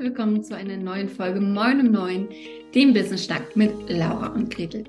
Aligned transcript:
willkommen 0.00 0.42
zu 0.42 0.56
einer 0.56 0.78
neuen 0.78 1.10
Folge 1.10 1.42
Moin 1.42 1.80
um 1.80 1.90
9, 1.92 2.28
dem 2.74 2.94
Business 2.94 3.26
Schnack 3.26 3.54
mit 3.54 3.70
Laura 3.86 4.28
und 4.28 4.48
Gretel. 4.48 4.84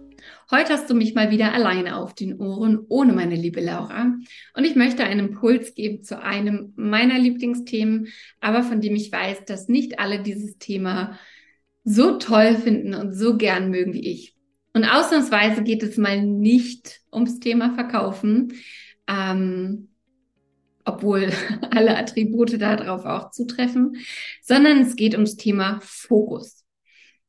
Heute 0.49 0.71
hast 0.71 0.89
du 0.89 0.93
mich 0.93 1.15
mal 1.15 1.31
wieder 1.31 1.51
alleine 1.53 1.97
auf 1.97 2.15
den 2.15 2.39
Ohren, 2.39 2.85
ohne 2.87 3.11
meine 3.11 3.35
liebe 3.35 3.59
Laura. 3.59 4.15
Und 4.55 4.63
ich 4.63 4.77
möchte 4.77 5.03
einen 5.03 5.27
Impuls 5.27 5.75
geben 5.75 6.01
zu 6.01 6.23
einem 6.23 6.71
meiner 6.77 7.19
Lieblingsthemen, 7.19 8.07
aber 8.39 8.63
von 8.63 8.79
dem 8.79 8.95
ich 8.95 9.11
weiß, 9.11 9.43
dass 9.43 9.67
nicht 9.67 9.99
alle 9.99 10.23
dieses 10.23 10.57
Thema 10.59 11.19
so 11.83 12.17
toll 12.17 12.55
finden 12.55 12.93
und 12.93 13.11
so 13.11 13.35
gern 13.35 13.69
mögen 13.69 13.93
wie 13.93 14.09
ich. 14.09 14.37
Und 14.73 14.85
ausnahmsweise 14.85 15.63
geht 15.63 15.83
es 15.83 15.97
mal 15.97 16.21
nicht 16.21 17.01
ums 17.11 17.41
Thema 17.41 17.73
Verkaufen, 17.73 18.53
ähm, 19.09 19.89
obwohl 20.93 21.31
alle 21.71 21.97
Attribute 21.97 22.61
darauf 22.61 23.05
auch 23.05 23.31
zutreffen, 23.31 23.97
sondern 24.41 24.79
es 24.79 24.95
geht 24.95 25.13
ums 25.13 25.37
Thema 25.37 25.79
Fokus. 25.81 26.63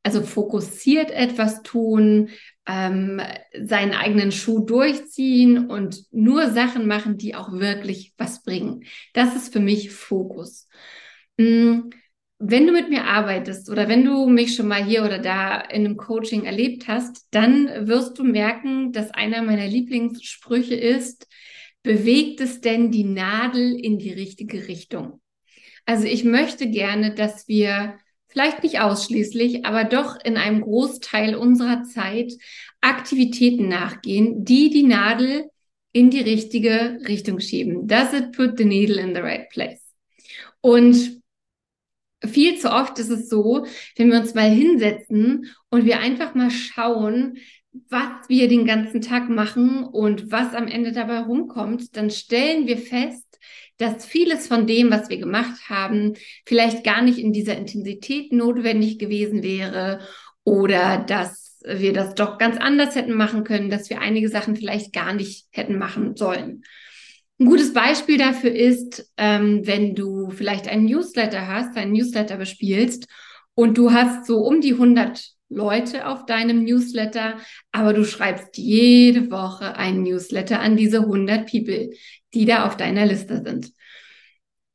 Also 0.03 0.21
fokussiert 0.21 1.11
etwas 1.11 1.63
tun, 1.63 2.29
ähm, 2.67 3.21
seinen 3.57 3.93
eigenen 3.93 4.31
Schuh 4.31 4.59
durchziehen 4.59 5.69
und 5.69 6.03
nur 6.11 6.51
Sachen 6.51 6.87
machen, 6.87 7.17
die 7.17 7.35
auch 7.35 7.53
wirklich 7.53 8.13
was 8.17 8.43
bringen. 8.43 8.83
Das 9.13 9.35
ist 9.35 9.53
für 9.53 9.61
mich 9.61 9.91
Fokus. 9.91 10.67
Mm, 11.37 11.89
wenn 12.39 12.67
du 12.67 12.73
mit 12.73 12.89
mir 12.89 13.05
arbeitest 13.05 13.69
oder 13.69 13.87
wenn 13.87 14.03
du 14.03 14.27
mich 14.27 14.55
schon 14.55 14.67
mal 14.67 14.83
hier 14.83 15.05
oder 15.05 15.19
da 15.19 15.61
in 15.61 15.85
einem 15.85 15.95
Coaching 15.95 16.43
erlebt 16.43 16.89
hast, 16.89 17.27
dann 17.31 17.87
wirst 17.87 18.19
du 18.19 18.25
merken, 18.25 18.91
dass 18.91 19.11
einer 19.11 19.41
meiner 19.41 19.67
Lieblingssprüche 19.67 20.75
ist, 20.75 21.27
bewegt 21.83 22.41
es 22.41 22.61
denn 22.61 22.91
die 22.91 23.03
Nadel 23.03 23.77
in 23.79 23.99
die 23.99 24.11
richtige 24.11 24.67
Richtung? 24.67 25.21
Also 25.85 26.05
ich 26.05 26.23
möchte 26.23 26.69
gerne, 26.69 27.13
dass 27.13 27.47
wir 27.47 27.99
vielleicht 28.27 28.63
nicht 28.63 28.79
ausschließlich, 28.79 29.65
aber 29.65 29.83
doch 29.83 30.17
in 30.23 30.37
einem 30.37 30.61
Großteil 30.61 31.35
unserer 31.35 31.83
Zeit 31.83 32.33
Aktivitäten 32.81 33.67
nachgehen, 33.67 34.43
die 34.43 34.69
die 34.69 34.83
Nadel 34.83 35.49
in 35.91 36.09
die 36.09 36.21
richtige 36.21 36.99
Richtung 37.07 37.39
schieben. 37.39 37.87
Does 37.87 38.13
it 38.13 38.31
put 38.31 38.57
the 38.57 38.65
needle 38.65 38.99
in 38.99 39.13
the 39.13 39.21
right 39.21 39.49
place? 39.49 39.93
Und 40.61 41.21
viel 42.25 42.57
zu 42.57 42.71
oft 42.71 42.97
ist 42.99 43.09
es 43.09 43.29
so, 43.29 43.65
wenn 43.97 44.09
wir 44.09 44.19
uns 44.19 44.33
mal 44.33 44.49
hinsetzen 44.49 45.53
und 45.69 45.85
wir 45.85 45.99
einfach 45.99 46.33
mal 46.33 46.49
schauen, 46.49 47.37
was 47.89 48.27
wir 48.27 48.47
den 48.47 48.65
ganzen 48.65 49.01
Tag 49.01 49.29
machen 49.29 49.83
und 49.83 50.31
was 50.31 50.53
am 50.53 50.67
Ende 50.67 50.91
dabei 50.91 51.19
rumkommt, 51.19 51.95
dann 51.97 52.09
stellen 52.09 52.67
wir 52.67 52.77
fest, 52.77 53.25
dass 53.77 54.05
vieles 54.05 54.47
von 54.47 54.67
dem, 54.67 54.91
was 54.91 55.09
wir 55.09 55.17
gemacht 55.17 55.69
haben, 55.69 56.13
vielleicht 56.45 56.83
gar 56.83 57.01
nicht 57.01 57.17
in 57.17 57.33
dieser 57.33 57.57
Intensität 57.57 58.31
notwendig 58.31 58.99
gewesen 58.99 59.43
wäre 59.43 59.99
oder 60.43 60.99
dass 60.99 61.59
wir 61.65 61.93
das 61.93 62.13
doch 62.13 62.37
ganz 62.37 62.57
anders 62.57 62.95
hätten 62.95 63.13
machen 63.13 63.43
können, 63.43 63.69
dass 63.69 63.89
wir 63.89 64.01
einige 64.01 64.29
Sachen 64.29 64.55
vielleicht 64.55 64.93
gar 64.93 65.13
nicht 65.13 65.47
hätten 65.51 65.77
machen 65.77 66.15
sollen. 66.15 66.63
Ein 67.39 67.45
gutes 67.45 67.73
Beispiel 67.73 68.17
dafür 68.17 68.53
ist, 68.53 69.11
ähm, 69.17 69.65
wenn 69.65 69.95
du 69.95 70.29
vielleicht 70.29 70.67
einen 70.67 70.85
Newsletter 70.85 71.47
hast, 71.47 71.75
einen 71.75 71.93
Newsletter 71.93 72.37
bespielst 72.37 73.07
und 73.55 73.77
du 73.77 73.91
hast 73.91 74.27
so 74.27 74.39
um 74.39 74.61
die 74.61 74.73
100 74.73 75.32
Leute 75.55 76.07
auf 76.07 76.25
deinem 76.25 76.63
Newsletter, 76.63 77.37
aber 77.71 77.93
du 77.93 78.05
schreibst 78.05 78.57
jede 78.57 79.31
Woche 79.31 79.75
einen 79.75 80.03
Newsletter 80.03 80.59
an 80.59 80.77
diese 80.77 80.99
100 80.99 81.49
People, 81.49 81.91
die 82.33 82.45
da 82.45 82.65
auf 82.65 82.77
deiner 82.77 83.05
Liste 83.05 83.41
sind. 83.45 83.71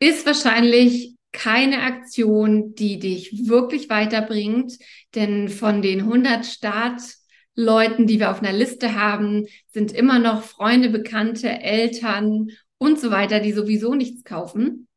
Ist 0.01 0.27
wahrscheinlich 0.27 1.15
keine 1.33 1.83
Aktion, 1.83 2.75
die 2.75 2.99
dich 2.99 3.49
wirklich 3.49 3.91
weiterbringt, 3.91 4.73
denn 5.15 5.49
von 5.49 5.83
den 5.83 6.01
100 6.01 6.47
Startleuten, 6.47 8.07
die 8.07 8.19
wir 8.19 8.31
auf 8.31 8.41
einer 8.41 8.53
Liste 8.53 8.95
haben, 8.95 9.47
sind 9.69 9.93
immer 9.93 10.19
noch 10.19 10.43
Freunde, 10.43 10.89
Bekannte, 10.89 11.49
Eltern 11.49 12.51
und 12.79 12.99
so 12.99 13.11
weiter, 13.11 13.41
die 13.41 13.53
sowieso 13.53 13.95
nichts 13.95 14.25
kaufen. 14.25 14.88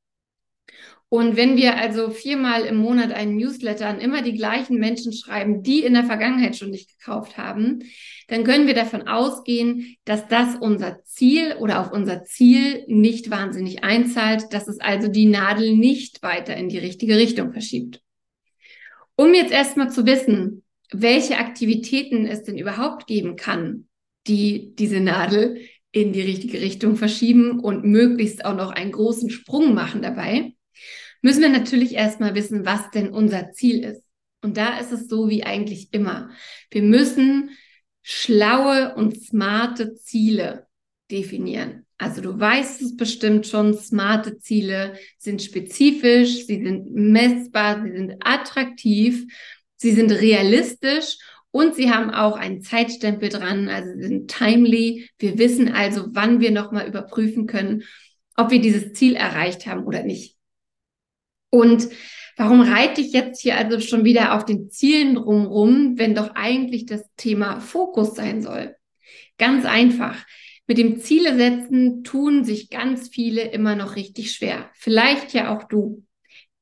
Und 1.13 1.35
wenn 1.35 1.57
wir 1.57 1.75
also 1.75 2.09
viermal 2.09 2.61
im 2.61 2.77
Monat 2.77 3.11
einen 3.11 3.35
Newsletter 3.35 3.85
an 3.85 3.99
immer 3.99 4.21
die 4.21 4.33
gleichen 4.33 4.77
Menschen 4.77 5.11
schreiben, 5.11 5.61
die 5.61 5.81
in 5.83 5.93
der 5.93 6.05
Vergangenheit 6.05 6.55
schon 6.55 6.69
nicht 6.69 6.97
gekauft 6.97 7.37
haben, 7.37 7.83
dann 8.29 8.45
können 8.45 8.65
wir 8.65 8.73
davon 8.73 9.09
ausgehen, 9.09 9.97
dass 10.05 10.29
das 10.29 10.55
unser 10.55 11.03
Ziel 11.03 11.57
oder 11.59 11.81
auf 11.81 11.91
unser 11.91 12.23
Ziel 12.23 12.85
nicht 12.87 13.29
wahnsinnig 13.29 13.83
einzahlt, 13.83 14.53
dass 14.53 14.69
es 14.69 14.79
also 14.79 15.09
die 15.09 15.25
Nadel 15.25 15.75
nicht 15.75 16.23
weiter 16.23 16.55
in 16.55 16.69
die 16.69 16.77
richtige 16.77 17.17
Richtung 17.17 17.51
verschiebt. 17.51 17.99
Um 19.17 19.33
jetzt 19.33 19.51
erstmal 19.51 19.91
zu 19.91 20.05
wissen, 20.05 20.63
welche 20.93 21.39
Aktivitäten 21.39 22.25
es 22.25 22.43
denn 22.43 22.57
überhaupt 22.57 23.05
geben 23.05 23.35
kann, 23.35 23.89
die 24.27 24.73
diese 24.75 25.01
Nadel 25.01 25.59
in 25.91 26.13
die 26.13 26.21
richtige 26.21 26.61
Richtung 26.61 26.95
verschieben 26.95 27.59
und 27.59 27.83
möglichst 27.83 28.45
auch 28.45 28.55
noch 28.55 28.71
einen 28.71 28.93
großen 28.93 29.29
Sprung 29.29 29.73
machen 29.73 30.01
dabei, 30.01 30.53
müssen 31.21 31.41
wir 31.41 31.49
natürlich 31.49 31.93
erstmal 31.93 32.35
wissen, 32.35 32.65
was 32.65 32.91
denn 32.91 33.09
unser 33.09 33.51
Ziel 33.51 33.83
ist. 33.83 34.03
Und 34.41 34.57
da 34.57 34.79
ist 34.79 34.91
es 34.91 35.07
so 35.07 35.29
wie 35.29 35.43
eigentlich 35.43 35.93
immer. 35.93 36.31
Wir 36.71 36.81
müssen 36.81 37.51
schlaue 38.01 38.95
und 38.95 39.21
smarte 39.21 39.95
Ziele 39.95 40.67
definieren. 41.11 41.85
Also 41.97 42.21
du 42.21 42.39
weißt 42.39 42.81
es 42.81 42.97
bestimmt 42.97 43.45
schon, 43.45 43.75
smarte 43.75 44.39
Ziele 44.39 44.95
sind 45.19 45.43
spezifisch, 45.43 46.47
sie 46.47 46.63
sind 46.63 46.91
messbar, 46.91 47.83
sie 47.83 47.91
sind 47.91 48.15
attraktiv, 48.21 49.31
sie 49.75 49.91
sind 49.91 50.11
realistisch 50.11 51.17
und 51.51 51.75
sie 51.75 51.91
haben 51.91 52.09
auch 52.09 52.37
einen 52.37 52.61
Zeitstempel 52.61 53.29
dran, 53.29 53.69
also 53.69 53.91
sie 53.93 54.07
sind 54.07 54.31
timely. 54.31 55.09
Wir 55.19 55.37
wissen 55.37 55.71
also, 55.73 56.07
wann 56.09 56.39
wir 56.39 56.49
nochmal 56.49 56.87
überprüfen 56.87 57.45
können, 57.45 57.83
ob 58.35 58.49
wir 58.49 58.61
dieses 58.61 58.93
Ziel 58.93 59.15
erreicht 59.15 59.67
haben 59.67 59.83
oder 59.83 60.01
nicht. 60.01 60.37
Und 61.51 61.89
warum 62.37 62.61
reite 62.61 63.01
ich 63.01 63.13
jetzt 63.13 63.41
hier 63.41 63.57
also 63.57 63.79
schon 63.79 64.03
wieder 64.03 64.33
auf 64.33 64.45
den 64.45 64.71
Zielen 64.71 65.15
drumrum, 65.15 65.99
wenn 65.99 66.15
doch 66.15 66.31
eigentlich 66.33 66.87
das 66.87 67.03
Thema 67.17 67.59
Fokus 67.59 68.15
sein 68.15 68.41
soll? 68.41 68.75
Ganz 69.37 69.65
einfach. 69.65 70.25
Mit 70.65 70.77
dem 70.77 70.99
Ziele 70.99 71.35
setzen 71.35 72.03
tun 72.03 72.43
sich 72.45 72.69
ganz 72.69 73.09
viele 73.09 73.43
immer 73.51 73.75
noch 73.75 73.95
richtig 73.95 74.31
schwer. 74.31 74.71
Vielleicht 74.73 75.33
ja 75.33 75.55
auch 75.55 75.65
du. 75.65 76.05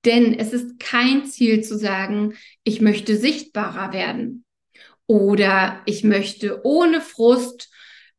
Denn 0.06 0.34
es 0.34 0.52
ist 0.54 0.80
kein 0.80 1.26
Ziel 1.26 1.64
zu 1.64 1.78
sagen, 1.78 2.34
ich 2.64 2.82
möchte 2.82 3.16
sichtbarer 3.18 3.94
werden 3.94 4.46
oder 5.06 5.82
ich 5.86 6.04
möchte 6.04 6.66
ohne 6.66 7.02
Frust 7.02 7.72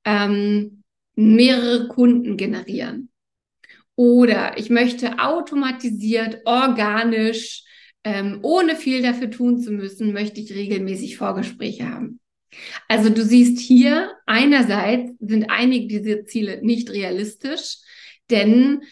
ähm, 0.04 0.82
mehrere 1.14 1.88
Kunden 1.88 2.36
generieren 2.36 3.09
oder 4.00 4.56
ich 4.56 4.70
möchte 4.70 5.18
automatisiert, 5.18 6.38
organisch, 6.46 7.64
ähm, 8.02 8.38
ohne 8.40 8.74
viel 8.74 9.02
dafür 9.02 9.30
tun 9.30 9.60
zu 9.60 9.72
müssen, 9.72 10.14
möchte 10.14 10.40
ich 10.40 10.54
regelmäßig 10.54 11.18
Vorgespräche 11.18 11.86
haben. 11.86 12.18
Also 12.88 13.10
du 13.10 13.22
siehst 13.22 13.58
hier, 13.58 14.12
einerseits 14.24 15.12
sind 15.20 15.50
einige 15.50 15.86
dieser 15.86 16.24
Ziele 16.24 16.64
nicht 16.64 16.88
realistisch, 16.88 17.76
denn 18.30 18.84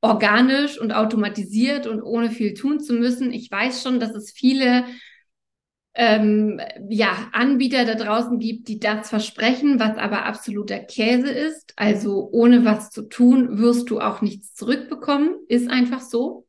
organisch 0.00 0.80
und 0.80 0.90
automatisiert 0.90 1.86
und 1.86 2.02
ohne 2.02 2.32
viel 2.32 2.54
tun 2.54 2.80
zu 2.80 2.94
müssen, 2.94 3.32
ich 3.32 3.48
weiß 3.48 3.84
schon, 3.84 4.00
dass 4.00 4.16
es 4.16 4.32
viele 4.32 4.84
ähm, 5.96 6.60
ja, 6.88 7.28
Anbieter 7.32 7.86
da 7.86 7.94
draußen 7.94 8.38
gibt, 8.38 8.68
die 8.68 8.78
das 8.78 9.08
versprechen, 9.08 9.80
was 9.80 9.96
aber 9.96 10.26
absoluter 10.26 10.78
Käse 10.78 11.30
ist. 11.30 11.72
Also 11.76 12.28
ohne 12.32 12.64
was 12.64 12.90
zu 12.90 13.02
tun, 13.02 13.58
wirst 13.58 13.88
du 13.88 14.00
auch 14.00 14.20
nichts 14.20 14.54
zurückbekommen. 14.54 15.36
Ist 15.48 15.70
einfach 15.70 16.00
so. 16.00 16.46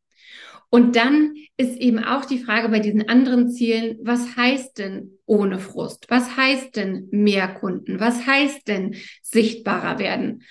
Und 0.70 0.98
dann 0.98 1.34
ist 1.56 1.78
eben 1.78 2.04
auch 2.04 2.26
die 2.26 2.40
Frage 2.40 2.68
bei 2.68 2.80
diesen 2.80 3.08
anderen 3.08 3.50
Zielen, 3.50 3.98
was 4.02 4.36
heißt 4.36 4.78
denn 4.78 5.12
ohne 5.26 5.60
Frust? 5.60 6.08
Was 6.10 6.36
heißt 6.36 6.76
denn 6.76 7.08
mehr 7.12 7.48
Kunden? 7.48 8.02
Was 8.02 8.28
heißt 8.28 8.68
denn 8.68 8.96
sichtbarer 9.22 9.98
werden? 9.98 10.44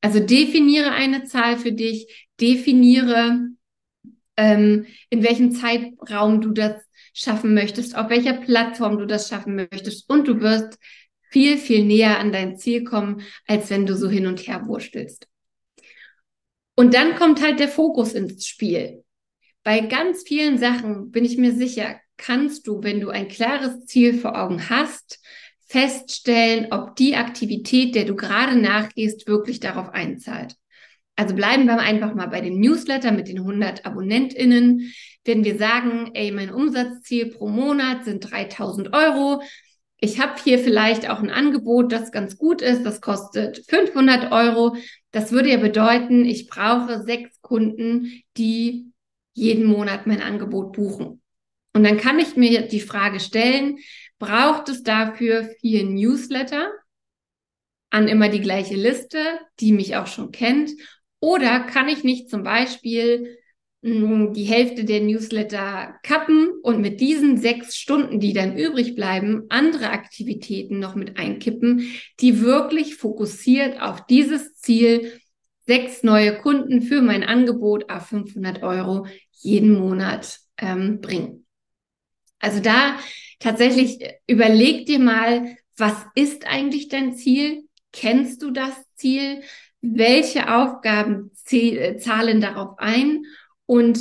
Also 0.00 0.20
definiere 0.20 0.92
eine 0.92 1.24
Zahl 1.24 1.56
für 1.56 1.72
dich, 1.72 2.28
definiere, 2.40 3.48
ähm, 4.36 4.86
in 5.10 5.24
welchem 5.24 5.50
Zeitraum 5.50 6.40
du 6.40 6.52
das 6.52 6.80
schaffen 7.14 7.54
möchtest, 7.54 7.96
auf 7.96 8.10
welcher 8.10 8.34
Plattform 8.34 8.98
du 8.98 9.06
das 9.06 9.28
schaffen 9.28 9.54
möchtest 9.54 10.10
und 10.10 10.28
du 10.28 10.40
wirst 10.40 10.78
viel, 11.30 11.56
viel 11.56 11.84
näher 11.84 12.18
an 12.18 12.32
dein 12.32 12.56
Ziel 12.58 12.84
kommen, 12.84 13.22
als 13.46 13.70
wenn 13.70 13.86
du 13.86 13.96
so 13.96 14.10
hin 14.10 14.26
und 14.26 14.46
her 14.46 14.66
wurstelst. 14.66 15.26
Und 16.76 16.92
dann 16.92 17.14
kommt 17.14 17.40
halt 17.42 17.60
der 17.60 17.68
Fokus 17.68 18.12
ins 18.12 18.46
Spiel. 18.46 19.04
Bei 19.62 19.80
ganz 19.80 20.24
vielen 20.26 20.58
Sachen 20.58 21.10
bin 21.10 21.24
ich 21.24 21.38
mir 21.38 21.52
sicher, 21.52 21.98
kannst 22.16 22.66
du, 22.66 22.82
wenn 22.82 23.00
du 23.00 23.10
ein 23.10 23.28
klares 23.28 23.86
Ziel 23.86 24.14
vor 24.14 24.38
Augen 24.38 24.68
hast, 24.68 25.20
feststellen, 25.66 26.68
ob 26.70 26.96
die 26.96 27.16
Aktivität, 27.16 27.94
der 27.94 28.04
du 28.04 28.14
gerade 28.14 28.56
nachgehst, 28.56 29.26
wirklich 29.26 29.60
darauf 29.60 29.88
einzahlt. 29.90 30.56
Also 31.16 31.34
bleiben 31.34 31.66
wir 31.66 31.78
einfach 31.78 32.14
mal 32.14 32.26
bei 32.26 32.40
dem 32.40 32.60
Newsletter 32.60 33.12
mit 33.12 33.28
den 33.28 33.38
100 33.38 33.86
AbonnentInnen. 33.86 34.92
Wenn 35.24 35.44
wir 35.44 35.58
sagen, 35.58 36.10
ey, 36.14 36.30
mein 36.30 36.52
Umsatzziel 36.52 37.30
pro 37.30 37.48
Monat 37.48 38.04
sind 38.04 38.30
3000 38.30 38.92
Euro, 38.94 39.42
ich 39.98 40.20
habe 40.20 40.34
hier 40.42 40.58
vielleicht 40.58 41.08
auch 41.08 41.20
ein 41.20 41.30
Angebot, 41.30 41.90
das 41.90 42.12
ganz 42.12 42.36
gut 42.36 42.60
ist, 42.60 42.84
das 42.84 43.00
kostet 43.00 43.64
500 43.68 44.32
Euro. 44.32 44.76
Das 45.12 45.32
würde 45.32 45.50
ja 45.50 45.56
bedeuten, 45.56 46.26
ich 46.26 46.46
brauche 46.48 47.02
sechs 47.04 47.40
Kunden, 47.40 48.22
die 48.36 48.92
jeden 49.32 49.64
Monat 49.64 50.06
mein 50.06 50.20
Angebot 50.20 50.72
buchen. 50.72 51.22
Und 51.72 51.84
dann 51.84 51.96
kann 51.96 52.18
ich 52.18 52.36
mir 52.36 52.68
die 52.68 52.80
Frage 52.80 53.18
stellen, 53.18 53.78
braucht 54.18 54.68
es 54.68 54.82
dafür 54.82 55.48
vier 55.60 55.84
Newsletter 55.84 56.70
an 57.90 58.06
immer 58.08 58.28
die 58.28 58.40
gleiche 58.40 58.76
Liste, 58.76 59.18
die 59.60 59.72
mich 59.72 59.96
auch 59.96 60.06
schon 60.06 60.32
kennt? 60.32 60.70
Oder 61.20 61.60
kann 61.60 61.88
ich 61.88 62.04
nicht 62.04 62.28
zum 62.28 62.42
Beispiel 62.42 63.38
die 63.86 64.44
Hälfte 64.44 64.86
der 64.86 65.02
Newsletter 65.02 65.96
kappen 66.02 66.48
und 66.62 66.80
mit 66.80 67.02
diesen 67.02 67.36
sechs 67.36 67.76
Stunden, 67.76 68.18
die 68.18 68.32
dann 68.32 68.56
übrig 68.56 68.94
bleiben, 68.94 69.42
andere 69.50 69.90
Aktivitäten 69.90 70.78
noch 70.78 70.94
mit 70.94 71.18
einkippen, 71.18 71.92
die 72.20 72.40
wirklich 72.40 72.96
fokussiert 72.96 73.82
auf 73.82 74.06
dieses 74.06 74.54
Ziel, 74.54 75.20
sechs 75.66 76.02
neue 76.02 76.38
Kunden 76.38 76.80
für 76.80 77.02
mein 77.02 77.24
Angebot 77.24 77.90
auf 77.90 78.06
500 78.06 78.62
Euro 78.62 79.06
jeden 79.32 79.74
Monat 79.74 80.38
ähm, 80.56 81.02
bringen. 81.02 81.44
Also 82.38 82.60
da 82.60 82.98
tatsächlich 83.38 83.98
überleg 84.26 84.86
dir 84.86 84.98
mal, 84.98 85.56
was 85.76 86.06
ist 86.14 86.46
eigentlich 86.46 86.88
dein 86.88 87.16
Ziel? 87.16 87.64
Kennst 87.92 88.42
du 88.42 88.50
das 88.50 88.74
Ziel? 88.94 89.42
welche 89.84 90.54
Aufgaben 90.54 91.30
äh, 91.50 91.96
zahlen 91.98 92.40
darauf 92.40 92.78
ein 92.78 93.24
und 93.66 94.00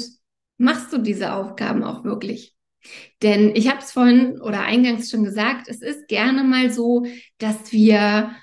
machst 0.57 0.93
du 0.93 0.97
diese 0.97 1.33
Aufgaben 1.33 1.83
auch 1.83 2.03
wirklich? 2.03 2.53
Denn 3.21 3.55
ich 3.55 3.69
habe 3.69 3.79
es 3.79 3.91
vorhin 3.91 4.41
oder 4.41 4.61
eingangs 4.61 5.09
schon 5.09 5.23
gesagt, 5.23 5.67
es 5.67 5.81
ist 5.81 6.07
gerne 6.07 6.43
mal 6.43 6.71
so, 6.71 7.05
dass 7.37 7.71
wir 7.71 8.35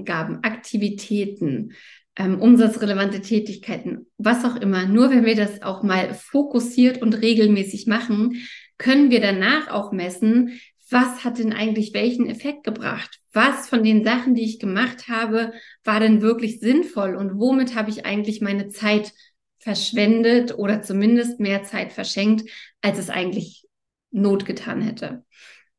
Aktivitäten, 0.43 1.75
ähm, 2.17 2.41
umsatzrelevante 2.41 3.21
Tätigkeiten, 3.21 4.07
was 4.19 4.45
auch 4.45 4.57
immer, 4.57 4.87
nur 4.87 5.11
wenn 5.11 5.25
wir 5.25 5.37
das 5.37 5.63
auch 5.63 5.83
mal 5.83 6.15
fokussiert 6.15 7.03
und 7.03 7.15
regelmäßig 7.15 7.87
machen, 7.87 8.47
können 8.79 9.11
wir 9.11 9.21
danach 9.21 9.69
auch 9.69 9.93
messen, 9.93 10.61
was 10.91 11.25
hat 11.25 11.39
denn 11.39 11.53
eigentlich 11.53 11.95
welchen 11.95 12.29
Effekt 12.29 12.65
gebracht? 12.65 13.19
Was 13.33 13.69
von 13.69 13.83
den 13.83 14.05
Sachen, 14.05 14.35
die 14.35 14.45
ich 14.45 14.59
gemacht 14.59 15.09
habe, 15.09 15.53
war 15.83 15.99
denn 15.99 16.21
wirklich 16.21 16.61
sinnvoll 16.61 17.17
und 17.17 17.39
womit 17.39 17.75
habe 17.75 17.91
ich 17.91 18.05
eigentlich 18.05 18.41
meine 18.41 18.69
Zeit 18.69 19.13
verschwendet 19.59 20.57
oder 20.57 20.83
zumindest 20.83 21.41
mehr 21.41 21.65
Zeit 21.65 21.93
verschenkt, 21.93 22.49
als 22.83 22.99
es 22.99 23.11
eigentlich 23.11 23.67
Not 24.11 24.45
getan 24.45 24.83
hätte? 24.83 25.25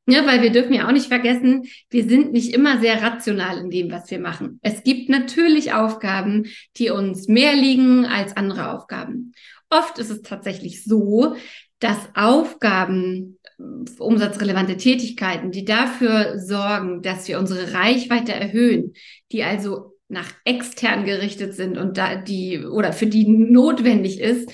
Ja, 0.07 0.25
weil 0.27 0.43
wir 0.43 0.51
dürfen 0.51 0.73
ja 0.73 0.87
auch 0.87 0.91
nicht 0.91 1.07
vergessen, 1.07 1.63
wir 1.89 2.07
sind 2.07 2.31
nicht 2.31 2.53
immer 2.53 2.79
sehr 2.79 3.01
rational 3.01 3.57
in 3.57 3.71
dem, 3.71 3.91
was 3.91 4.11
wir 4.11 4.19
machen. 4.19 4.59
Es 4.61 4.83
gibt 4.83 5.09
natürlich 5.09 5.73
Aufgaben, 5.73 6.45
die 6.77 6.91
uns 6.91 7.27
mehr 7.27 7.55
liegen 7.55 8.05
als 8.05 8.37
andere 8.37 8.71
Aufgaben. 8.71 9.33
Oft 9.71 9.97
ist 9.97 10.11
es 10.11 10.21
tatsächlich 10.21 10.83
so, 10.83 11.35
dass 11.79 11.97
Aufgaben 12.13 13.39
umsatzrelevante 13.97 14.77
Tätigkeiten, 14.77 15.51
die 15.51 15.65
dafür 15.65 16.39
sorgen, 16.39 17.01
dass 17.01 17.27
wir 17.27 17.39
unsere 17.39 17.73
Reichweite 17.73 18.33
erhöhen, 18.33 18.93
die 19.31 19.43
also 19.43 19.95
nach 20.07 20.31
extern 20.43 21.05
gerichtet 21.05 21.55
sind 21.55 21.77
und 21.77 21.97
da 21.97 22.15
die 22.15 22.63
oder 22.63 22.93
für 22.93 23.07
die 23.07 23.27
notwendig 23.27 24.19
ist, 24.19 24.51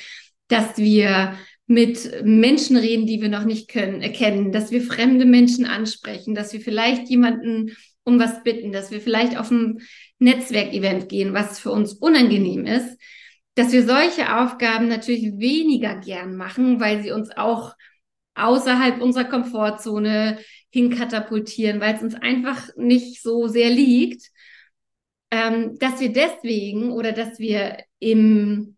dass 0.48 0.78
wir 0.78 1.36
mit 1.72 2.26
Menschen 2.26 2.76
reden, 2.76 3.08
die 3.08 3.22
wir 3.22 3.30
noch 3.30 3.46
nicht 3.46 3.70
können, 3.70 4.02
erkennen, 4.02 4.52
dass 4.52 4.72
wir 4.72 4.82
fremde 4.82 5.26
Menschen 5.26 5.66
ansprechen, 5.66 6.36
dass 6.36 6.52
wir 6.52 6.60
vielleicht 6.60 7.08
jemanden 7.08 7.78
um 8.04 8.20
was 8.20 8.44
bitten, 8.44 8.74
dass 8.74 8.92
wir 8.92 9.00
vielleicht 9.00 9.40
auf 9.40 9.52
ein 9.52 9.80
Netzwerkevent 10.20 11.08
gehen, 11.08 11.34
was 11.34 11.60
für 11.60 11.72
uns 11.72 11.94
unangenehm 11.94 12.66
ist, 12.66 12.98
dass 13.56 13.72
wir 13.72 13.86
solche 13.86 14.38
Aufgaben 14.38 14.90
natürlich 14.90 15.40
weniger 15.40 15.96
gern 15.96 16.36
machen, 16.36 16.82
weil 16.82 17.02
sie 17.04 17.12
uns 17.12 17.32
auch 17.32 17.74
außerhalb 18.36 19.02
unserer 19.02 19.26
Komfortzone 19.26 20.40
hinkatapultieren, 20.72 21.80
weil 21.80 21.96
es 21.96 22.02
uns 22.02 22.16
einfach 22.16 22.68
nicht 22.76 23.22
so 23.22 23.48
sehr 23.48 23.70
liegt, 23.70 24.30
ähm, 25.32 25.78
dass 25.80 26.02
wir 26.02 26.12
deswegen 26.12 26.92
oder 26.92 27.14
dass 27.14 27.40
wir 27.40 27.78
im, 28.00 28.76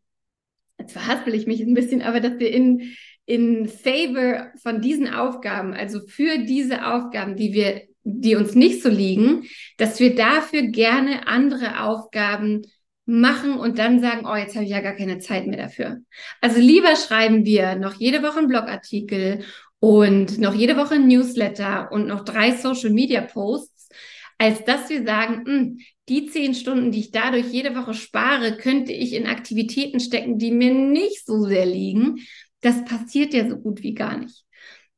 jetzt 0.83 0.93
verhaspel 0.93 1.33
ich 1.33 1.47
mich 1.47 1.61
ein 1.61 1.73
bisschen, 1.73 2.01
aber 2.01 2.19
dass 2.19 2.39
wir 2.39 2.51
in, 2.51 2.93
in 3.25 3.67
favor 3.67 4.51
von 4.61 4.81
diesen 4.81 5.07
Aufgaben, 5.13 5.73
also 5.73 6.01
für 6.05 6.39
diese 6.39 6.85
Aufgaben, 6.85 7.35
die 7.35 7.53
wir, 7.53 7.81
die 8.03 8.35
uns 8.35 8.53
nicht 8.53 8.83
so 8.83 8.89
liegen, 8.89 9.45
dass 9.77 9.99
wir 9.99 10.15
dafür 10.15 10.63
gerne 10.63 11.27
andere 11.27 11.83
Aufgaben 11.83 12.63
machen 13.05 13.57
und 13.57 13.79
dann 13.79 13.99
sagen, 13.99 14.25
oh, 14.25 14.35
jetzt 14.35 14.55
habe 14.55 14.65
ich 14.65 14.71
ja 14.71 14.81
gar 14.81 14.95
keine 14.95 15.19
Zeit 15.19 15.47
mehr 15.47 15.57
dafür. 15.57 15.99
Also 16.41 16.59
lieber 16.59 16.95
schreiben 16.95 17.45
wir 17.45 17.75
noch 17.75 17.95
jede 17.95 18.23
Woche 18.23 18.39
einen 18.39 18.47
Blogartikel 18.47 19.43
und 19.79 20.37
noch 20.37 20.53
jede 20.53 20.77
Woche 20.77 20.95
ein 20.95 21.07
Newsletter 21.07 21.91
und 21.91 22.07
noch 22.07 22.23
drei 22.23 22.51
Social 22.51 22.91
Media 22.91 23.21
Posts, 23.21 23.89
als 24.37 24.63
dass 24.63 24.89
wir 24.89 25.05
sagen, 25.05 25.43
hm, 25.45 25.79
die 26.10 26.27
zehn 26.27 26.53
Stunden, 26.53 26.91
die 26.91 27.00
ich 27.00 27.12
dadurch 27.12 27.48
jede 27.48 27.75
Woche 27.75 27.93
spare, 27.93 28.57
könnte 28.57 28.91
ich 28.91 29.13
in 29.13 29.25
Aktivitäten 29.25 30.00
stecken, 30.00 30.38
die 30.38 30.51
mir 30.51 30.74
nicht 30.74 31.25
so 31.25 31.45
sehr 31.45 31.65
liegen. 31.65 32.19
Das 32.62 32.83
passiert 32.86 33.33
ja 33.33 33.50
so 33.50 33.57
gut 33.57 33.83
wie 33.83 33.93
gar 33.93 34.17
nicht. 34.17 34.43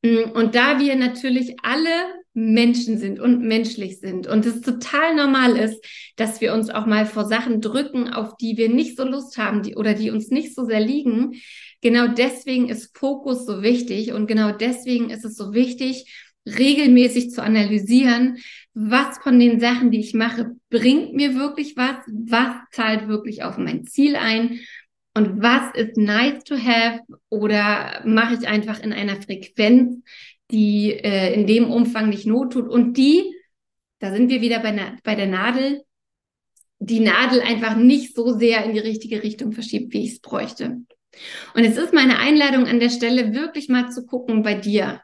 Hm, 0.04 0.30
und 0.32 0.54
da 0.54 0.80
wir 0.80 0.96
natürlich 0.96 1.56
alle 1.62 1.90
Menschen 2.34 2.98
sind 2.98 3.18
und 3.18 3.40
menschlich 3.40 3.98
sind 3.98 4.26
und 4.26 4.44
es 4.44 4.60
total 4.60 5.14
normal 5.16 5.56
ist, 5.56 5.82
dass 6.16 6.42
wir 6.42 6.52
uns 6.52 6.68
auch 6.68 6.84
mal 6.84 7.06
vor 7.06 7.24
Sachen 7.24 7.62
drücken, 7.62 8.12
auf 8.12 8.36
die 8.36 8.58
wir 8.58 8.68
nicht 8.68 8.96
so 8.98 9.04
Lust 9.04 9.38
haben 9.38 9.62
die, 9.62 9.74
oder 9.74 9.94
die 9.94 10.10
uns 10.10 10.28
nicht 10.28 10.54
so 10.54 10.66
sehr 10.66 10.80
liegen. 10.80 11.40
Genau 11.80 12.08
deswegen 12.08 12.68
ist 12.68 12.96
Fokus 12.96 13.46
so 13.46 13.62
wichtig 13.62 14.12
und 14.12 14.26
genau 14.26 14.52
deswegen 14.52 15.08
ist 15.08 15.24
es 15.24 15.34
so 15.36 15.54
wichtig, 15.54 16.25
regelmäßig 16.46 17.30
zu 17.30 17.42
analysieren, 17.42 18.38
was 18.74 19.18
von 19.18 19.38
den 19.38 19.58
Sachen, 19.58 19.90
die 19.90 20.00
ich 20.00 20.14
mache, 20.14 20.56
bringt 20.70 21.14
mir 21.14 21.34
wirklich 21.34 21.76
was, 21.76 21.96
was 22.06 22.54
zahlt 22.70 23.08
wirklich 23.08 23.42
auf 23.42 23.58
mein 23.58 23.84
Ziel 23.84 24.16
ein 24.16 24.60
und 25.14 25.42
was 25.42 25.74
ist 25.74 25.96
nice 25.96 26.44
to 26.44 26.56
have 26.56 27.00
oder 27.30 28.02
mache 28.04 28.34
ich 28.34 28.46
einfach 28.46 28.82
in 28.82 28.92
einer 28.92 29.20
Frequenz, 29.20 30.02
die 30.50 30.92
äh, 30.92 31.34
in 31.34 31.46
dem 31.46 31.70
Umfang 31.70 32.10
nicht 32.10 32.26
not 32.26 32.52
tut 32.52 32.68
und 32.68 32.96
die, 32.96 33.34
da 33.98 34.12
sind 34.12 34.28
wir 34.28 34.40
wieder 34.40 34.60
bei, 34.60 34.72
na, 34.72 34.96
bei 35.02 35.14
der 35.14 35.26
Nadel, 35.26 35.82
die 36.78 37.00
Nadel 37.00 37.40
einfach 37.40 37.76
nicht 37.76 38.14
so 38.14 38.38
sehr 38.38 38.64
in 38.64 38.74
die 38.74 38.78
richtige 38.78 39.22
Richtung 39.22 39.52
verschiebt, 39.52 39.92
wie 39.94 40.04
ich 40.04 40.12
es 40.12 40.20
bräuchte. 40.20 40.82
Und 41.54 41.64
es 41.64 41.78
ist 41.78 41.94
meine 41.94 42.18
Einladung 42.18 42.66
an 42.66 42.78
der 42.78 42.90
Stelle, 42.90 43.34
wirklich 43.34 43.68
mal 43.68 43.90
zu 43.90 44.04
gucken 44.04 44.42
bei 44.42 44.54
dir. 44.54 45.00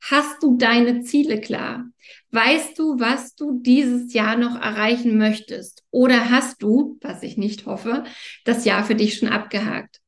Hast 0.00 0.42
du 0.42 0.56
deine 0.56 1.02
Ziele 1.02 1.40
klar? 1.40 1.86
Weißt 2.30 2.78
du, 2.78 2.98
was 3.00 3.34
du 3.34 3.60
dieses 3.60 4.12
Jahr 4.12 4.36
noch 4.36 4.54
erreichen 4.54 5.18
möchtest? 5.18 5.82
Oder 5.90 6.30
hast 6.30 6.62
du, 6.62 6.98
was 7.00 7.22
ich 7.22 7.36
nicht 7.36 7.66
hoffe, 7.66 8.04
das 8.44 8.64
Jahr 8.64 8.84
für 8.84 8.94
dich 8.94 9.16
schon 9.16 9.28
abgehakt? 9.28 10.00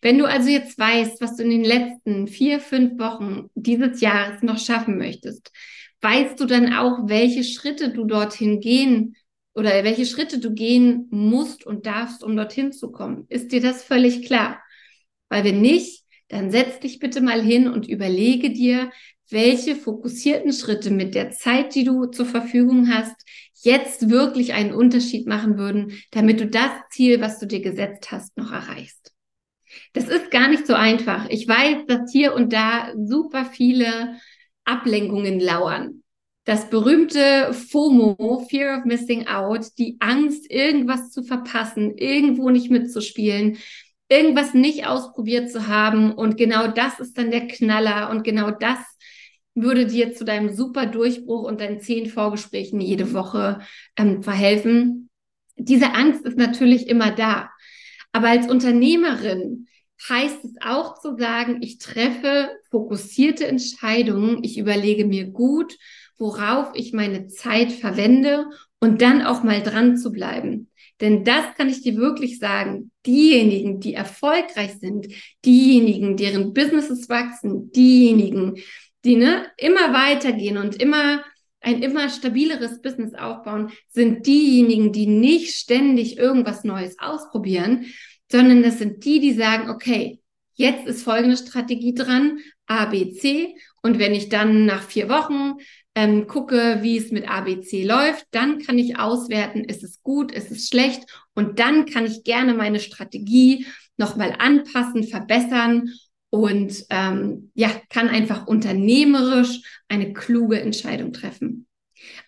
Wenn 0.00 0.18
du 0.18 0.26
also 0.26 0.48
jetzt 0.48 0.78
weißt, 0.78 1.20
was 1.20 1.36
du 1.36 1.42
in 1.42 1.50
den 1.50 1.64
letzten 1.64 2.26
vier, 2.26 2.60
fünf 2.60 2.98
Wochen 2.98 3.50
dieses 3.54 4.00
Jahres 4.00 4.42
noch 4.42 4.58
schaffen 4.58 4.98
möchtest, 4.98 5.50
weißt 6.00 6.38
du 6.40 6.46
dann 6.46 6.72
auch, 6.72 7.08
welche 7.08 7.44
Schritte 7.44 7.90
du 7.90 8.04
dorthin 8.04 8.60
gehen 8.60 9.16
oder 9.54 9.70
welche 9.84 10.06
Schritte 10.06 10.38
du 10.38 10.52
gehen 10.52 11.06
musst 11.10 11.66
und 11.66 11.86
darfst, 11.86 12.24
um 12.24 12.36
dorthin 12.36 12.72
zu 12.72 12.90
kommen? 12.92 13.26
Ist 13.28 13.52
dir 13.52 13.60
das 13.60 13.84
völlig 13.84 14.24
klar? 14.26 14.62
Weil 15.28 15.44
wenn 15.44 15.60
nicht, 15.60 16.04
dann 16.28 16.50
setz 16.50 16.80
dich 16.80 16.98
bitte 16.98 17.20
mal 17.20 17.42
hin 17.42 17.68
und 17.68 17.88
überlege 17.88 18.50
dir, 18.50 18.90
welche 19.30 19.76
fokussierten 19.76 20.52
Schritte 20.52 20.90
mit 20.90 21.14
der 21.14 21.30
Zeit, 21.30 21.74
die 21.74 21.84
du 21.84 22.06
zur 22.06 22.26
Verfügung 22.26 22.92
hast, 22.92 23.14
jetzt 23.54 24.10
wirklich 24.10 24.52
einen 24.52 24.74
Unterschied 24.74 25.26
machen 25.26 25.58
würden, 25.58 25.92
damit 26.10 26.40
du 26.40 26.46
das 26.46 26.70
Ziel, 26.90 27.20
was 27.20 27.38
du 27.38 27.46
dir 27.46 27.60
gesetzt 27.60 28.12
hast, 28.12 28.36
noch 28.36 28.52
erreichst. 28.52 29.12
Das 29.92 30.08
ist 30.08 30.30
gar 30.30 30.48
nicht 30.48 30.66
so 30.66 30.74
einfach. 30.74 31.28
Ich 31.30 31.48
weiß, 31.48 31.86
dass 31.86 32.12
hier 32.12 32.34
und 32.34 32.52
da 32.52 32.92
super 32.96 33.44
viele 33.44 34.18
Ablenkungen 34.64 35.40
lauern. 35.40 36.02
Das 36.44 36.68
berühmte 36.68 37.54
FOMO, 37.54 38.46
Fear 38.50 38.78
of 38.78 38.84
Missing 38.84 39.26
Out, 39.28 39.66
die 39.78 39.96
Angst, 40.00 40.50
irgendwas 40.50 41.10
zu 41.10 41.22
verpassen, 41.22 41.96
irgendwo 41.96 42.50
nicht 42.50 42.70
mitzuspielen, 42.70 43.56
irgendwas 44.10 44.52
nicht 44.52 44.86
ausprobiert 44.86 45.50
zu 45.50 45.68
haben. 45.68 46.12
Und 46.12 46.36
genau 46.36 46.68
das 46.68 47.00
ist 47.00 47.16
dann 47.16 47.30
der 47.30 47.46
Knaller. 47.46 48.10
Und 48.10 48.24
genau 48.24 48.50
das 48.50 48.78
würde 49.54 49.86
dir 49.86 50.14
zu 50.14 50.24
deinem 50.24 50.54
super 50.54 50.86
Durchbruch 50.86 51.42
und 51.42 51.60
deinen 51.60 51.80
zehn 51.80 52.06
Vorgesprächen 52.06 52.80
jede 52.80 53.12
Woche 53.12 53.60
ähm, 53.96 54.22
verhelfen. 54.22 55.08
Diese 55.56 55.92
Angst 55.92 56.24
ist 56.24 56.36
natürlich 56.36 56.88
immer 56.88 57.12
da. 57.12 57.50
Aber 58.12 58.28
als 58.28 58.48
Unternehmerin 58.48 59.66
heißt 60.08 60.44
es 60.44 60.52
auch 60.64 61.00
zu 61.00 61.16
sagen, 61.16 61.62
ich 61.62 61.78
treffe 61.78 62.50
fokussierte 62.70 63.46
Entscheidungen, 63.46 64.42
ich 64.42 64.58
überlege 64.58 65.04
mir 65.04 65.26
gut, 65.26 65.76
worauf 66.18 66.72
ich 66.74 66.92
meine 66.92 67.26
Zeit 67.28 67.72
verwende 67.72 68.46
und 68.80 69.02
dann 69.02 69.22
auch 69.22 69.42
mal 69.42 69.62
dran 69.62 69.96
zu 69.96 70.12
bleiben. 70.12 70.70
Denn 71.00 71.24
das 71.24 71.54
kann 71.56 71.68
ich 71.68 71.82
dir 71.82 71.96
wirklich 71.96 72.38
sagen. 72.38 72.90
Diejenigen, 73.04 73.80
die 73.80 73.94
erfolgreich 73.94 74.74
sind, 74.78 75.08
diejenigen, 75.44 76.16
deren 76.16 76.52
Businesses 76.52 77.08
wachsen, 77.08 77.72
diejenigen, 77.72 78.56
die 79.04 79.16
ne, 79.16 79.46
immer 79.56 79.92
weitergehen 79.92 80.56
und 80.56 80.76
immer 80.76 81.24
ein 81.60 81.82
immer 81.82 82.08
stabileres 82.10 82.82
Business 82.82 83.14
aufbauen, 83.14 83.72
sind 83.88 84.26
diejenigen, 84.26 84.92
die 84.92 85.06
nicht 85.06 85.54
ständig 85.54 86.18
irgendwas 86.18 86.62
Neues 86.62 86.98
ausprobieren, 86.98 87.86
sondern 88.30 88.62
das 88.62 88.78
sind 88.78 89.04
die, 89.04 89.20
die 89.20 89.32
sagen, 89.32 89.70
okay, 89.70 90.20
jetzt 90.54 90.86
ist 90.86 91.02
folgende 91.02 91.36
Strategie 91.36 91.94
dran, 91.94 92.38
A, 92.66 92.86
B, 92.86 93.12
C. 93.12 93.56
Und 93.82 93.98
wenn 93.98 94.14
ich 94.14 94.28
dann 94.28 94.66
nach 94.66 94.82
vier 94.82 95.08
Wochen 95.08 95.54
ähm, 95.94 96.26
gucke, 96.26 96.78
wie 96.82 96.96
es 96.96 97.10
mit 97.10 97.28
A, 97.28 97.42
B, 97.42 97.60
C 97.60 97.84
läuft, 97.84 98.26
dann 98.30 98.58
kann 98.58 98.78
ich 98.78 98.98
auswerten, 98.98 99.64
ist 99.64 99.84
es 99.84 100.02
gut, 100.02 100.32
ist 100.32 100.50
es 100.50 100.68
schlecht. 100.68 101.04
Und 101.34 101.58
dann 101.58 101.86
kann 101.86 102.06
ich 102.06 102.24
gerne 102.24 102.54
meine 102.54 102.80
Strategie 102.80 103.66
nochmal 103.96 104.34
anpassen, 104.38 105.04
verbessern 105.04 105.90
und 106.34 106.84
ähm, 106.90 107.52
ja, 107.54 107.70
kann 107.90 108.08
einfach 108.08 108.48
unternehmerisch 108.48 109.60
eine 109.86 110.12
kluge 110.12 110.60
Entscheidung 110.60 111.12
treffen. 111.12 111.68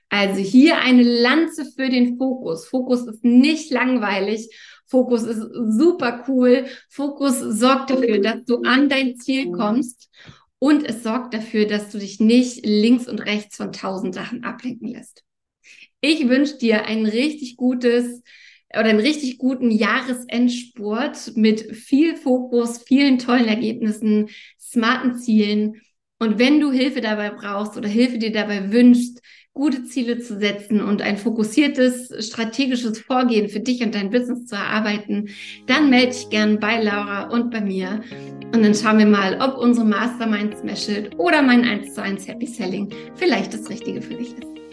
Also 0.09 0.41
hier 0.41 0.79
eine 0.79 1.03
Lanze 1.03 1.65
für 1.65 1.89
den 1.89 2.17
Fokus. 2.17 2.69
Fokus 2.69 3.05
ist 3.09 3.25
nicht 3.25 3.73
langweilig. 3.73 4.49
Fokus 4.87 5.25
ist 5.25 5.41
super 5.41 6.25
cool. 6.29 6.67
Fokus 6.89 7.41
sorgt 7.41 7.91
dafür, 7.91 8.21
dass 8.21 8.45
du 8.45 8.63
an 8.63 8.89
dein 8.89 9.17
Ziel 9.17 9.51
kommst 9.51 10.09
und 10.61 10.89
es 10.89 11.03
sorgt 11.03 11.35
dafür, 11.35 11.67
dass 11.67 11.91
du 11.91 11.99
dich 11.99 12.21
nicht 12.21 12.65
links 12.65 13.09
und 13.09 13.19
rechts 13.19 13.57
von 13.57 13.73
tausend 13.73 14.15
Sachen 14.15 14.45
ablenken 14.45 14.87
lässt. 14.87 15.25
Ich 16.01 16.29
wünsche 16.29 16.59
dir 16.59 16.85
ein 16.85 17.07
richtig 17.07 17.57
gutes 17.57 18.23
oder 18.73 18.87
einen 18.87 19.01
richtig 19.01 19.39
guten 19.39 19.71
Jahresendspurt 19.71 21.37
mit 21.37 21.75
viel 21.75 22.17
Fokus, 22.17 22.83
vielen 22.83 23.19
tollen 23.19 23.49
Ergebnissen, 23.49 24.29
smarten 24.61 25.17
Zielen. 25.17 25.81
Und 26.19 26.39
wenn 26.39 26.61
du 26.61 26.73
Hilfe 26.73 27.01
dabei 27.01 27.31
brauchst 27.31 27.77
oder 27.77 27.89
Hilfe 27.89 28.19
dir 28.19 28.33
dabei 28.33 28.73
wünschst, 28.73 29.21
gute 29.57 29.85
Ziele 29.85 30.19
zu 30.19 30.39
setzen 30.39 30.83
und 30.83 31.01
ein 31.01 31.17
fokussiertes 31.17 32.27
strategisches 32.27 33.01
Vorgehen 33.01 33.49
für 33.49 33.61
dich 33.61 33.83
und 33.83 33.95
dein 33.95 34.11
Business 34.11 34.47
zu 34.47 34.55
erarbeiten, 34.55 35.31
dann 35.67 35.89
melde 35.89 36.13
dich 36.13 36.29
gern 36.29 36.61
bei 36.61 36.83
Laura 36.83 37.31
und 37.31 37.51
bei 37.51 37.63
mir. 37.63 38.03
Und 38.53 38.63
dann 38.63 38.75
schauen 38.75 38.99
wir 38.99 39.07
mal, 39.07 39.41
ob 39.41 39.59
unsere 39.59 39.87
Mastermind 39.87 40.57
It 40.89 41.19
oder 41.19 41.43
mein 41.43 41.65
1 41.65 41.95
zu 41.95 42.03
1 42.03 42.29
Happy 42.29 42.47
Selling 42.47 42.93
vielleicht 43.15 43.55
das 43.55 43.69
Richtige 43.71 44.03
für 44.03 44.15
dich 44.15 44.29
ist. 44.29 44.66